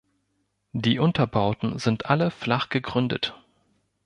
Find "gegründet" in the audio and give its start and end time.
2.69-3.35